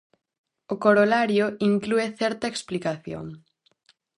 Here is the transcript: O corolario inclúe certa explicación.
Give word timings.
O 0.73 0.75
corolario 0.83 1.45
inclúe 1.71 2.07
certa 2.19 2.47
explicación. 2.53 3.25